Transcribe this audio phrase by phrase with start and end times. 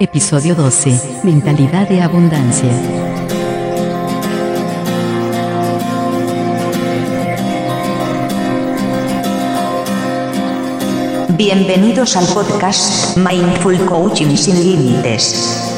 [0.00, 1.24] Episodio 12.
[1.24, 2.70] Mentalidad de abundancia.
[11.30, 15.77] Bienvenidos al podcast Mindful Coaching sin Límites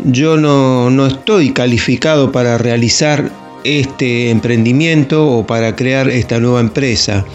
[0.06, 3.30] yo no, estoy calificado para realizar
[3.64, 7.26] este emprendimiento o para crear esta nueva empresa.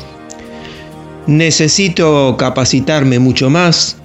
[1.26, 3.96] Necesito capacitarme mucho más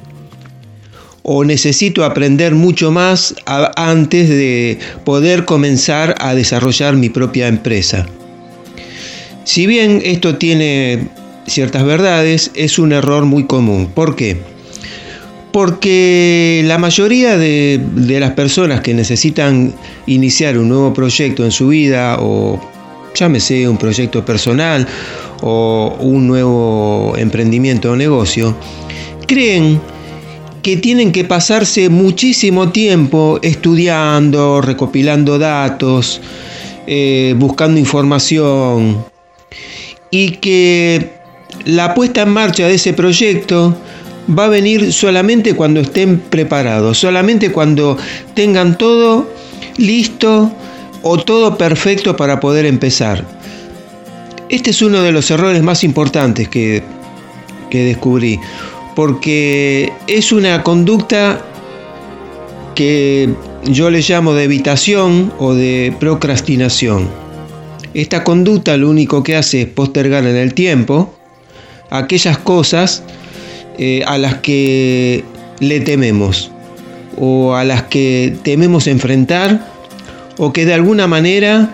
[1.23, 8.07] o necesito aprender mucho más antes de poder comenzar a desarrollar mi propia empresa.
[9.43, 11.07] Si bien esto tiene
[11.49, 13.89] ciertas verdades es un error muy común.
[15.51, 17.81] Porque la mayoría de,
[18.19, 19.73] las personas que necesitan
[20.05, 22.59] iniciar un nuevo proyecto en su vida o
[23.15, 24.87] llámese un proyecto personal
[25.41, 28.55] o un nuevo emprendimiento o negocio,
[29.27, 29.81] creen
[30.61, 36.21] que tienen que pasarse muchísimo tiempo estudiando, recopilando datos,
[36.85, 39.05] eh, buscando información
[40.11, 41.18] y que
[41.69, 43.75] la puesta en marcha de ese proyecto
[44.37, 47.97] va a venir solamente cuando estén preparados, solamente cuando
[48.33, 49.27] tengan todo
[49.77, 50.51] listo
[51.01, 53.25] o todo perfecto para poder empezar.
[54.49, 56.83] Este es uno de los errores más importantes que,
[57.69, 58.39] que descubrí,
[58.95, 61.45] porque es una conducta
[62.75, 63.29] que
[63.65, 67.07] yo le llamo de evitación o de procrastinación.
[67.93, 71.13] Esta conducta lo único que hace es postergar en el tiempo
[71.89, 73.03] aquellas cosas
[73.77, 75.23] eh, a las que
[75.59, 76.51] le tememos
[77.17, 79.65] o a las que tememos enfrentar
[80.37, 81.69] o que de alguna manera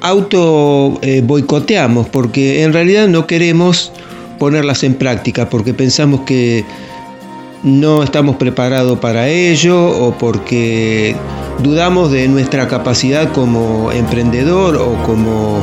[0.00, 3.92] auto eh, boicoteamos porque en realidad no queremos
[4.38, 6.64] ponerlas en práctica porque pensamos que
[7.62, 11.14] no estamos preparados para ello o porque
[11.62, 15.62] dudamos de nuestra capacidad como emprendedor o como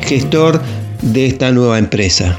[0.00, 0.62] gestor
[1.02, 2.38] de esta nueva empresa.